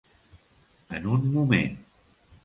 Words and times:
En 0.99 1.05
un 1.17 1.27
moment. 1.35 1.77